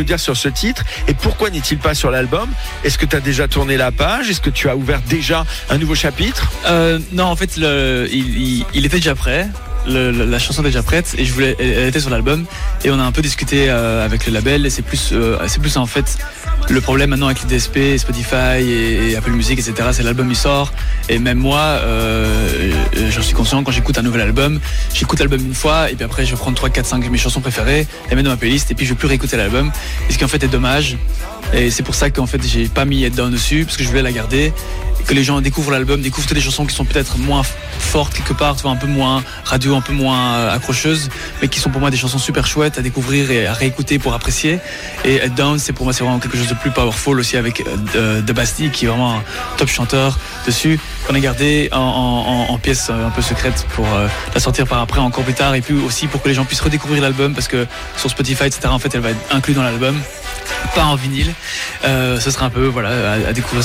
Dire 0.04 0.20
sur 0.20 0.36
ce 0.36 0.48
titre 0.48 0.84
et 1.08 1.14
pourquoi 1.14 1.50
n'est-il 1.50 1.78
pas 1.78 1.94
sur 1.94 2.10
l'album? 2.10 2.48
Est-ce 2.84 2.98
que 2.98 3.06
tu 3.06 3.16
as 3.16 3.20
déjà 3.20 3.48
tourné 3.48 3.76
la 3.76 3.92
page? 3.92 4.30
Est-ce 4.30 4.40
que 4.40 4.50
tu 4.50 4.68
as 4.68 4.76
ouvert 4.76 5.00
déjà 5.02 5.44
un 5.70 5.78
nouveau 5.78 5.94
chapitre? 5.94 6.50
Euh, 6.66 6.98
non, 7.12 7.24
en 7.24 7.36
fait, 7.36 7.56
le, 7.56 8.08
il 8.10 8.86
était 8.86 8.96
déjà 8.96 9.14
prêt. 9.14 9.48
Le- 9.88 10.10
la 10.10 10.38
chanson 10.38 10.62
est 10.62 10.66
déjà 10.66 10.82
prête 10.82 11.14
et 11.16 11.24
je 11.24 11.32
voulais, 11.32 11.56
elle, 11.60 11.88
était 11.88 12.00
sur 12.00 12.10
l'album 12.10 12.44
et 12.84 12.90
on 12.90 12.98
a 12.98 13.02
un 13.02 13.12
peu 13.12 13.22
discuté 13.22 13.66
euh, 13.68 14.04
avec 14.04 14.26
le 14.26 14.32
label 14.32 14.66
et 14.66 14.70
c'est 14.70 14.82
plus, 14.82 15.10
euh, 15.12 15.38
c'est 15.46 15.60
plus 15.60 15.76
en 15.76 15.86
fait 15.86 16.18
le 16.68 16.80
problème 16.80 17.10
maintenant 17.10 17.26
avec 17.26 17.42
les 17.42 17.56
DSP, 17.56 17.96
Spotify 17.98 18.60
et, 18.62 19.14
Apple 19.16 19.30
Music, 19.30 19.58
etc. 19.58 19.88
C'est 19.92 20.02
l'album 20.02 20.28
il 20.28 20.36
sort 20.36 20.72
et 21.08 21.18
même 21.20 21.38
moi, 21.38 21.60
euh, 21.60 22.72
j'en 23.10 23.22
suis 23.22 23.34
conscient 23.34 23.62
quand 23.62 23.70
j'écoute 23.70 23.96
un 23.98 24.02
nouvel 24.02 24.22
album, 24.22 24.58
j'écoute 24.92 25.20
l'album 25.20 25.40
une 25.40 25.54
fois 25.54 25.88
et 25.90 25.94
puis 25.94 26.04
après 26.04 26.26
je 26.26 26.34
prendre 26.34 26.56
3, 26.56 26.70
4, 26.70 26.84
5 26.84 27.04
de 27.04 27.08
mes 27.08 27.18
chansons 27.18 27.40
préférées, 27.40 27.86
les 28.10 28.16
mettre 28.16 28.24
dans 28.24 28.34
ma 28.34 28.36
playlist 28.36 28.70
et 28.70 28.74
puis 28.74 28.86
je 28.86 28.92
vais 28.92 28.98
plus 28.98 29.08
réécouter 29.08 29.36
l'album. 29.36 29.70
Ce 30.10 30.18
qui 30.18 30.24
en 30.24 30.28
fait 30.28 30.42
est 30.42 30.48
dommage 30.48 30.96
et 31.54 31.70
c'est 31.70 31.84
pour 31.84 31.94
ça 31.94 32.10
qu'en 32.10 32.26
fait 32.26 32.44
j'ai 32.44 32.66
pas 32.66 32.84
mis 32.84 33.04
Head 33.04 33.14
Down 33.14 33.30
dessus 33.30 33.64
parce 33.64 33.76
que 33.76 33.84
je 33.84 33.88
voulais 33.88 34.02
la 34.02 34.10
garder 34.12 34.52
que 35.06 35.14
les 35.14 35.24
gens 35.24 35.40
découvrent 35.40 35.70
l'album, 35.70 36.00
découvrent 36.00 36.28
les 36.34 36.40
chansons 36.40 36.66
qui 36.66 36.74
sont 36.74 36.84
peut-être 36.84 37.18
moins 37.18 37.42
fortes 37.78 38.14
quelque 38.14 38.32
part, 38.32 38.56
un 38.64 38.76
peu 38.76 38.86
moins 38.86 39.22
radio, 39.44 39.76
un 39.76 39.80
peu 39.80 39.92
moins 39.92 40.34
euh, 40.34 40.54
accrocheuses, 40.54 41.08
mais 41.40 41.48
qui 41.48 41.60
sont 41.60 41.70
pour 41.70 41.80
moi 41.80 41.90
des 41.90 41.96
chansons 41.96 42.18
super 42.18 42.46
chouettes 42.46 42.78
à 42.78 42.82
découvrir 42.82 43.30
et 43.30 43.46
à 43.46 43.52
réécouter 43.52 43.98
pour 43.98 44.14
apprécier. 44.14 44.58
Et 45.04 45.16
Head 45.16 45.34
Down, 45.34 45.58
c'est 45.58 45.72
pour 45.72 45.84
moi 45.84 45.92
c'est 45.92 46.02
vraiment 46.02 46.18
quelque 46.18 46.36
chose 46.36 46.48
de 46.48 46.54
plus 46.54 46.70
powerful 46.70 47.18
aussi 47.18 47.36
avec 47.36 47.62
euh, 47.94 48.20
de, 48.20 48.32
Bastille 48.32 48.70
qui 48.70 48.84
est 48.84 48.88
vraiment 48.88 49.14
un 49.14 49.22
top 49.56 49.68
chanteur 49.68 50.18
dessus 50.46 50.78
qu'on 51.06 51.14
a 51.14 51.20
gardé 51.20 51.70
en 51.72 52.58
pièce 52.58 52.88
euh, 52.90 53.06
un 53.06 53.10
peu 53.10 53.22
secrète 53.22 53.66
pour 53.74 53.86
euh, 53.94 54.08
la 54.34 54.40
sortir 54.40 54.66
par 54.66 54.80
après 54.80 55.00
encore 55.00 55.24
plus 55.24 55.34
tard 55.34 55.54
et 55.54 55.60
puis 55.60 55.74
aussi 55.74 56.06
pour 56.06 56.22
que 56.22 56.28
les 56.28 56.34
gens 56.34 56.44
puissent 56.44 56.60
redécouvrir 56.60 57.02
l'album 57.02 57.34
parce 57.34 57.48
que 57.48 57.66
sur 57.96 58.10
Spotify 58.10 58.44
etc 58.44 58.60
en 58.66 58.78
fait 58.78 58.94
elle 58.94 59.00
va 59.00 59.10
être 59.10 59.34
inclue 59.34 59.54
dans 59.54 59.62
l'album 59.62 59.96
pas 60.74 60.84
en 60.84 60.94
vinyle. 60.96 61.32
Euh, 61.84 62.18
ce 62.20 62.30
sera 62.30 62.46
un 62.46 62.50
peu 62.50 62.66
voilà 62.66 63.12
à, 63.28 63.32
découvrir 63.32 63.64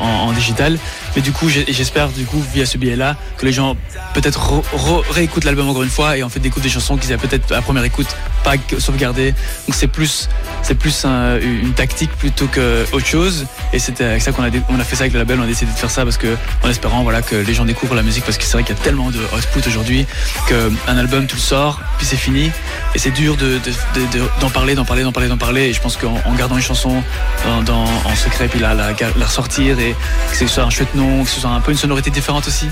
en, 0.00 0.32
digital. 0.32 0.78
Mais 1.14 1.22
du 1.22 1.32
coup, 1.32 1.48
j'espère 1.48 2.08
du 2.08 2.24
coup 2.24 2.42
via 2.52 2.66
ce 2.66 2.78
biais-là 2.78 3.16
que 3.38 3.46
les 3.46 3.52
gens 3.52 3.76
peut-être 4.14 4.40
re- 4.40 4.62
re- 4.76 5.02
réécoutent 5.10 5.44
l'album 5.44 5.68
encore 5.68 5.82
une 5.82 5.88
fois 5.90 6.16
et 6.16 6.22
en 6.22 6.28
fait 6.28 6.40
découvrent 6.40 6.62
des 6.64 6.68
chansons 6.70 6.96
qu'ils 6.96 7.12
avaient 7.12 7.26
peut-être 7.26 7.52
à 7.54 7.62
première 7.62 7.84
écoute 7.84 8.08
pas 8.44 8.56
que- 8.58 8.78
sauvegardées. 8.80 9.32
Donc 9.66 9.74
c'est 9.74 9.86
plus 9.88 10.28
c'est 10.62 10.74
plus 10.74 11.04
un- 11.04 11.38
une 11.40 11.72
tactique 11.72 12.10
plutôt 12.18 12.46
que 12.46 12.84
autre 12.92 13.06
chose. 13.06 13.46
Et 13.72 13.78
c'était 13.78 14.04
avec 14.04 14.22
ça 14.22 14.32
qu'on 14.32 14.44
a 14.44 14.48
on 14.68 14.78
a 14.80 14.84
fait 14.84 14.96
ça 14.96 15.02
avec 15.04 15.12
le 15.12 15.18
label. 15.20 15.38
On 15.40 15.44
a 15.44 15.46
décidé 15.46 15.70
de 15.72 15.76
faire 15.76 15.90
ça 15.90 16.04
parce 16.04 16.18
que 16.18 16.36
en 16.62 16.68
espérant 16.68 17.02
voilà 17.02 17.22
que 17.22 17.36
les 17.36 17.54
gens 17.54 17.64
découvrent 17.64 17.94
la 17.94 18.02
musique 18.02 18.24
parce 18.24 18.36
que 18.38 18.44
c'est 18.44 18.52
vrai 18.52 18.62
qu'il 18.64 18.76
y 18.76 18.78
a 18.78 18.82
tellement 18.82 19.10
de 19.10 19.18
output 19.18 19.66
aujourd'hui 19.66 20.06
qu'un 20.48 20.96
album 20.96 21.26
tu 21.26 21.34
le 21.36 21.40
sors 21.40 21.80
puis 21.98 22.06
c'est 22.06 22.16
fini 22.16 22.50
et 22.94 22.98
c'est 22.98 23.10
dur 23.10 23.36
de- 23.36 23.58
de- 23.58 23.58
de- 23.58 24.18
de- 24.18 24.24
d'en 24.40 24.50
parler, 24.50 24.74
d'en 24.74 24.84
parler, 24.84 25.02
d'en 25.02 25.12
parler, 25.12 25.28
d'en 25.28 25.36
parler. 25.38 25.62
Et 25.68 25.72
je 25.72 25.80
pense 25.80 25.96
qu'en 26.06 26.30
en 26.30 26.34
gardant 26.34 26.56
une 26.56 26.62
chanson 26.62 27.02
dans, 27.44 27.62
dans- 27.62 27.84
en 27.84 28.14
secret, 28.16 28.48
puis 28.48 28.60
la, 28.60 28.74
la, 28.74 28.92
la 28.92 29.26
ressortir 29.26 29.78
et 29.78 29.94
que 30.30 30.36
ce 30.36 30.46
soit 30.46 30.64
un 30.64 30.70
chouette 30.70 30.94
nom, 30.94 31.24
que 31.24 31.30
ce 31.30 31.40
soit 31.40 31.50
un 31.50 31.60
peu 31.60 31.72
une 31.72 31.78
sonorité 31.78 32.10
différente 32.10 32.46
aussi. 32.46 32.66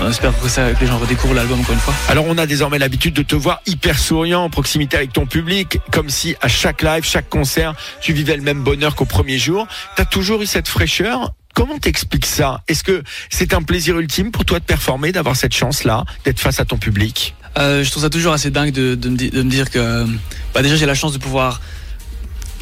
On 0.00 0.08
espère 0.08 0.32
que, 0.40 0.48
ça, 0.48 0.72
que 0.72 0.80
les 0.80 0.86
gens 0.86 0.98
redécouvrent 0.98 1.34
l'album 1.34 1.60
encore 1.60 1.74
une 1.74 1.80
fois. 1.80 1.94
Alors 2.08 2.24
on 2.26 2.38
a 2.38 2.46
désormais 2.46 2.78
l'habitude 2.78 3.14
de 3.14 3.22
te 3.22 3.34
voir 3.36 3.60
hyper 3.66 3.98
souriant 3.98 4.42
en 4.44 4.50
proximité 4.50 4.96
avec 4.96 5.12
ton 5.12 5.26
public, 5.26 5.78
comme 5.90 6.08
si 6.08 6.34
à 6.40 6.48
chaque 6.48 6.82
live, 6.82 7.04
chaque 7.04 7.28
concert, 7.28 7.74
tu 8.00 8.12
vivais 8.12 8.36
le 8.36 8.42
même 8.42 8.62
bonheur 8.62 8.94
qu'au 8.94 9.04
premier 9.04 9.38
jour. 9.38 9.66
T'as 9.96 10.04
toujours 10.06 10.42
eu 10.42 10.46
cette 10.46 10.68
fraîcheur. 10.68 11.32
Comment 11.54 11.78
t'expliques 11.78 12.24
ça? 12.24 12.62
Est-ce 12.68 12.82
que 12.82 13.02
c'est 13.28 13.52
un 13.52 13.62
plaisir 13.62 13.98
ultime 13.98 14.30
pour 14.30 14.46
toi 14.46 14.58
de 14.58 14.64
performer, 14.64 15.12
d'avoir 15.12 15.36
cette 15.36 15.54
chance-là, 15.54 16.04
d'être 16.24 16.40
face 16.40 16.58
à 16.60 16.64
ton 16.64 16.78
public? 16.78 17.34
Euh, 17.58 17.84
je 17.84 17.90
trouve 17.90 18.02
ça 18.04 18.08
toujours 18.08 18.32
assez 18.32 18.50
dingue 18.50 18.72
de, 18.72 18.94
de 18.94 19.08
me, 19.10 19.16
di- 19.18 19.28
de 19.30 19.42
me 19.42 19.50
dire 19.50 19.70
que 19.70 20.06
bah 20.54 20.62
déjà 20.62 20.76
j'ai 20.76 20.86
la 20.86 20.94
chance 20.94 21.12
de 21.12 21.18
pouvoir 21.18 21.60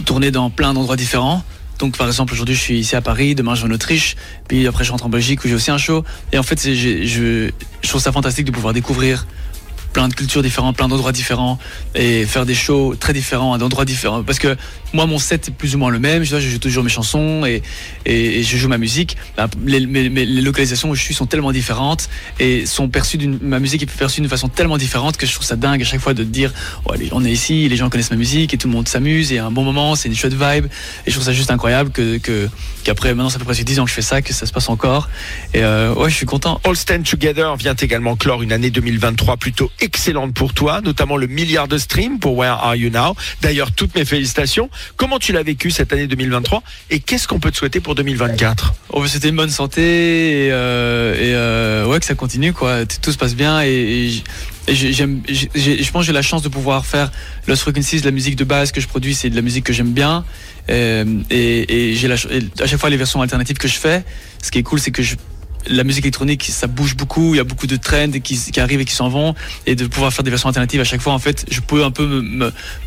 tourner 0.04 0.30
dans 0.30 0.50
plein 0.50 0.74
d'endroits 0.74 0.96
différents. 0.96 1.42
Donc 1.78 1.96
par 1.96 2.06
exemple 2.06 2.34
aujourd'hui 2.34 2.54
je 2.54 2.60
suis 2.60 2.78
ici 2.78 2.94
à 2.94 3.00
Paris, 3.00 3.34
demain 3.34 3.54
je 3.54 3.62
vais 3.62 3.72
en 3.72 3.74
Autriche, 3.74 4.16
puis 4.48 4.66
après 4.66 4.84
je 4.84 4.90
rentre 4.90 5.06
en 5.06 5.08
Belgique 5.08 5.42
où 5.44 5.48
j'ai 5.48 5.54
aussi 5.54 5.70
un 5.70 5.78
show. 5.78 6.04
Et 6.32 6.38
en 6.38 6.42
fait 6.42 6.60
je 6.62 7.50
trouve 7.88 8.00
ça 8.00 8.12
fantastique 8.12 8.44
de 8.44 8.50
pouvoir 8.50 8.74
découvrir 8.74 9.26
plein 9.92 10.08
de 10.08 10.14
cultures 10.14 10.42
différentes, 10.42 10.76
plein 10.76 10.88
d'endroits 10.88 11.12
différents 11.12 11.58
et 11.94 12.24
faire 12.24 12.46
des 12.46 12.54
shows 12.54 12.94
très 12.98 13.12
différents 13.12 13.52
à 13.52 13.58
d'endroits 13.58 13.84
différents. 13.84 14.22
Parce 14.22 14.38
que 14.38 14.56
moi, 14.92 15.06
mon 15.06 15.18
set 15.18 15.48
est 15.48 15.52
plus 15.52 15.74
ou 15.74 15.78
moins 15.78 15.90
le 15.90 15.98
même. 15.98 16.24
Je, 16.24 16.38
joue 16.38 16.58
toujours 16.58 16.82
mes 16.82 16.90
chansons 16.90 17.44
et, 17.46 17.62
je 18.06 18.56
joue 18.56 18.68
ma 18.68 18.78
musique. 18.78 19.16
Bah, 19.36 19.48
Les, 19.64 19.80
les 19.80 20.42
localisations 20.42 20.90
où 20.90 20.94
je 20.94 21.02
suis 21.02 21.14
sont 21.14 21.26
tellement 21.26 21.52
différentes 21.52 22.08
et 22.38 22.66
sont 22.66 22.88
perçues 22.88 23.18
d'une, 23.18 23.38
ma 23.40 23.58
musique 23.58 23.82
est 23.82 23.86
perçue 23.86 24.20
d'une 24.20 24.30
façon 24.30 24.48
tellement 24.48 24.78
différente 24.78 25.16
que 25.16 25.26
je 25.26 25.32
trouve 25.32 25.46
ça 25.46 25.56
dingue 25.56 25.82
à 25.82 25.84
chaque 25.84 26.00
fois 26.00 26.14
de 26.14 26.24
dire, 26.24 26.52
on 27.12 27.24
est 27.24 27.30
ici, 27.30 27.68
les 27.68 27.76
gens 27.76 27.88
connaissent 27.88 28.10
ma 28.10 28.16
musique 28.16 28.54
et 28.54 28.58
tout 28.58 28.68
le 28.68 28.74
monde 28.74 28.88
s'amuse 28.88 29.32
et 29.32 29.38
un 29.38 29.50
bon 29.50 29.64
moment, 29.64 29.94
c'est 29.94 30.08
une 30.08 30.16
chouette 30.16 30.34
vibe. 30.34 30.66
Et 31.06 31.10
je 31.10 31.12
trouve 31.12 31.24
ça 31.24 31.32
juste 31.32 31.50
incroyable 31.50 31.90
que, 31.90 32.48
qu'après, 32.84 33.14
maintenant, 33.14 33.30
ça 33.30 33.38
fait 33.38 33.44
presque 33.44 33.64
10 33.64 33.80
ans 33.80 33.84
que 33.84 33.90
je 33.90 33.94
fais 33.94 34.02
ça, 34.02 34.22
que 34.22 34.32
ça 34.32 34.46
se 34.46 34.52
passe 34.52 34.68
encore. 34.68 35.08
Et 35.54 35.62
euh, 35.62 35.94
ouais, 35.94 36.10
je 36.10 36.14
suis 36.14 36.26
content. 36.26 36.60
All 36.64 36.76
Stand 36.76 37.04
Together 37.04 37.56
vient 37.56 37.74
également 37.74 38.16
clore 38.16 38.42
une 38.42 38.52
année 38.52 38.70
2023 38.70 39.36
plutôt 39.36 39.70
excellente 39.80 40.34
pour 40.34 40.54
toi, 40.54 40.80
notamment 40.80 41.16
le 41.16 41.26
milliard 41.26 41.68
de 41.68 41.78
streams 41.78 42.18
pour 42.18 42.36
Where 42.36 42.52
Are 42.62 42.76
You 42.76 42.90
Now. 42.90 43.14
D'ailleurs, 43.42 43.72
toutes 43.72 43.94
mes 43.94 44.04
félicitations. 44.04 44.70
Comment 44.96 45.18
tu 45.18 45.32
l'as 45.32 45.42
vécu 45.42 45.70
cette 45.70 45.92
année 45.92 46.06
2023 46.06 46.62
et 46.90 47.00
qu'est-ce 47.00 47.26
qu'on 47.28 47.40
peut 47.40 47.50
te 47.50 47.56
souhaiter 47.56 47.80
pour 47.80 47.94
2024 47.94 48.74
Oh, 48.90 49.00
bah, 49.00 49.08
c'était 49.08 49.28
une 49.28 49.36
bonne 49.36 49.50
santé 49.50 49.80
et, 50.46 50.52
euh, 50.52 51.14
euh, 51.18 51.86
ouais 51.86 51.98
que 52.00 52.06
ça 52.06 52.14
continue 52.14 52.52
quoi. 52.52 52.84
Tout 52.86 53.12
se 53.12 53.18
passe 53.18 53.34
bien 53.34 53.62
et, 53.62 54.10
j'aime, 54.68 55.22
j'ai- 55.28 55.50
j'ai- 55.54 55.82
je 55.82 55.90
pense 55.90 56.02
que 56.02 56.06
j'ai 56.06 56.12
la 56.12 56.22
chance 56.22 56.42
de 56.42 56.48
pouvoir 56.48 56.86
faire 56.86 57.10
Lost 57.46 57.62
Frequencies, 57.62 58.00
la 58.00 58.10
musique 58.10 58.36
de 58.36 58.44
base 58.44 58.72
que 58.72 58.80
je 58.80 58.86
produis, 58.88 59.14
c'est 59.14 59.30
de 59.30 59.36
la 59.36 59.42
musique 59.42 59.64
que 59.64 59.72
j'aime 59.72 59.92
bien 59.92 60.24
Euh, 60.68 61.04
et, 61.30 61.94
j'ai 61.96 62.12
à 62.12 62.16
chaque 62.66 62.78
fois 62.78 62.90
les 62.90 62.96
versions 62.96 63.20
alternatives 63.22 63.56
que 63.56 63.66
je 63.66 63.76
fais. 63.78 64.04
Ce 64.40 64.52
qui 64.52 64.58
est 64.58 64.62
cool, 64.62 64.78
c'est 64.78 64.92
que 64.92 65.02
je 65.02 65.16
la 65.68 65.84
musique 65.84 66.04
électronique, 66.04 66.44
ça 66.44 66.66
bouge 66.66 66.96
beaucoup, 66.96 67.34
il 67.34 67.38
y 67.38 67.40
a 67.40 67.44
beaucoup 67.44 67.66
de 67.66 67.76
trends 67.76 68.10
qui, 68.22 68.60
arrivent 68.60 68.80
et 68.80 68.84
qui 68.84 68.94
s'en 68.94 69.08
vont, 69.08 69.34
et 69.66 69.74
de 69.74 69.86
pouvoir 69.86 70.12
faire 70.12 70.24
des 70.24 70.30
versions 70.30 70.48
alternatives 70.48 70.80
à 70.80 70.84
chaque 70.84 71.00
fois, 71.00 71.12
en 71.12 71.18
fait, 71.18 71.44
je 71.50 71.60
peux 71.60 71.84
un 71.84 71.90
peu 71.90 72.24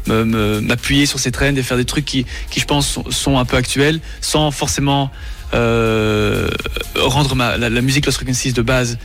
m'appuyer 0.08 1.06
sur 1.06 1.20
ces 1.20 1.32
trends 1.32 1.56
et 1.56 1.64
faire 1.64 1.78
des 1.78 1.86
trucs 1.86 2.06
qui, 2.06 2.26
je 2.56 2.66
pense, 2.66 3.00
sont, 3.10 3.38
un 3.38 3.46
peu 3.46 3.58
actuels, 3.58 4.00
sans 4.22 4.52
forcément 4.52 5.12
euh, 5.54 6.50
rendre 6.96 7.36
la, 7.36 7.70
musique 7.82 8.06
Lost 8.06 8.18
Frequencies 8.18 8.54
de 8.54 8.62
base 8.62 8.98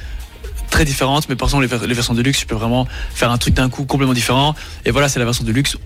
très 0.70 0.84
différente, 0.84 1.28
mais 1.28 1.36
par 1.36 1.48
exemple 1.48 1.66
les 1.86 1.94
versions 1.94 2.14
de 2.14 2.22
luxe, 2.22 2.40
je 2.40 2.46
peux 2.46 2.54
vraiment 2.54 2.86
faire 3.14 3.30
un 3.30 3.38
truc 3.38 3.54
d'un 3.54 3.70
coup 3.70 3.84
complètement 3.84 4.14
différent. 4.14 4.54
Et 4.84 4.90
voilà, 4.90 5.08
c'est 5.08 5.18
la 5.18 5.24
version 5.24 5.44
de 5.44 5.52
luxe. 5.52 5.76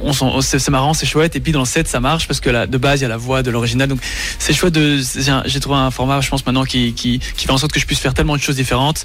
On- 0.00 0.40
c'est 0.40 0.68
marrant, 0.70 0.94
c'est 0.94 1.06
chouette. 1.06 1.36
Et 1.36 1.40
puis 1.40 1.52
dans 1.52 1.60
le 1.60 1.66
set, 1.66 1.88
ça 1.88 2.00
marche 2.00 2.26
parce 2.28 2.40
que 2.40 2.66
de 2.66 2.78
base, 2.78 3.00
il 3.00 3.02
y 3.02 3.06
a 3.06 3.08
la 3.08 3.16
voix 3.16 3.42
de 3.42 3.50
l'original. 3.50 3.88
Donc 3.88 4.00
c'est 4.38 4.52
chouette. 4.52 4.74
de- 4.74 4.98
J'ai 5.46 5.60
trouvé 5.60 5.76
un 5.76 5.90
format, 5.90 6.20
je 6.20 6.28
pense 6.28 6.44
maintenant, 6.46 6.64
qui 6.64 7.20
fait 7.36 7.50
en 7.50 7.58
sorte 7.58 7.72
que 7.72 7.80
je 7.80 7.86
puisse 7.86 8.00
faire 8.00 8.14
tellement 8.14 8.36
de 8.36 8.40
choses 8.42 8.56
différentes. 8.56 9.04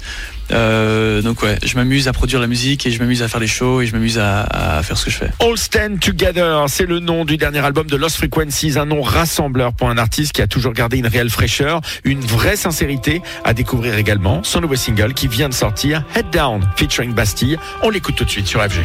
Euh, 0.52 1.22
donc 1.22 1.42
ouais, 1.42 1.58
je 1.64 1.74
m'amuse 1.76 2.06
à 2.06 2.12
produire 2.12 2.38
la 2.38 2.46
musique 2.46 2.86
et 2.86 2.90
je 2.90 2.98
m'amuse 2.98 3.22
à 3.22 3.28
faire 3.28 3.40
les 3.40 3.46
shows 3.46 3.80
et 3.80 3.86
je 3.86 3.92
m'amuse 3.94 4.18
à, 4.18 4.42
à 4.42 4.82
faire 4.82 4.98
ce 4.98 5.06
que 5.06 5.10
je 5.10 5.16
fais. 5.16 5.30
All 5.40 5.56
Stand 5.56 6.00
Together, 6.00 6.66
c'est 6.68 6.84
le 6.86 7.00
nom 7.00 7.24
du 7.24 7.36
dernier 7.38 7.60
album 7.60 7.86
de 7.86 7.96
Lost 7.96 8.16
Frequencies, 8.16 8.78
un 8.78 8.84
nom 8.86 9.00
rassembleur 9.00 9.72
pour 9.72 9.88
un 9.88 9.96
artiste 9.96 10.32
qui 10.32 10.42
a 10.42 10.46
toujours 10.46 10.72
gardé 10.74 10.98
une 10.98 11.06
réelle 11.06 11.30
fraîcheur, 11.30 11.80
une 12.04 12.20
vraie 12.20 12.56
sincérité 12.56 13.22
à 13.44 13.54
découvrir 13.54 13.96
également. 13.96 14.42
Son 14.44 14.60
nouveau 14.60 14.76
single 14.76 15.14
qui 15.14 15.28
vient 15.28 15.48
de 15.48 15.54
sortir, 15.54 16.04
Head 16.14 16.26
Down, 16.30 16.60
featuring 16.76 17.14
Bastille. 17.14 17.58
On 17.82 17.88
l'écoute 17.90 18.16
tout 18.16 18.24
de 18.24 18.30
suite 18.30 18.46
sur 18.46 18.60
FG. 18.62 18.82